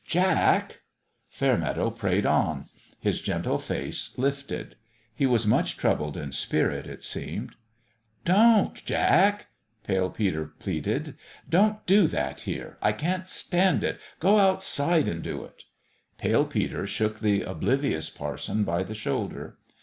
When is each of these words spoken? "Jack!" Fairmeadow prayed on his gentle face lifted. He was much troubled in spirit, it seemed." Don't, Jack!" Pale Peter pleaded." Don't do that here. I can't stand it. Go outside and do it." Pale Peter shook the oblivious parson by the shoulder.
"Jack!" 0.03 0.81
Fairmeadow 1.29 1.91
prayed 1.91 2.25
on 2.25 2.65
his 2.99 3.21
gentle 3.21 3.59
face 3.59 4.17
lifted. 4.17 4.75
He 5.13 5.27
was 5.27 5.45
much 5.45 5.77
troubled 5.77 6.17
in 6.17 6.31
spirit, 6.31 6.87
it 6.87 7.03
seemed." 7.03 7.53
Don't, 8.35 8.83
Jack!" 8.83 9.49
Pale 9.85 10.09
Peter 10.09 10.47
pleaded." 10.57 11.15
Don't 11.51 11.85
do 11.85 12.07
that 12.07 12.41
here. 12.49 12.79
I 12.81 12.93
can't 12.93 13.27
stand 13.27 13.83
it. 13.83 13.99
Go 14.19 14.39
outside 14.39 15.07
and 15.07 15.21
do 15.21 15.43
it." 15.43 15.65
Pale 16.17 16.45
Peter 16.47 16.87
shook 16.87 17.19
the 17.19 17.43
oblivious 17.43 18.09
parson 18.09 18.63
by 18.63 18.81
the 18.81 18.95
shoulder. 18.95 19.59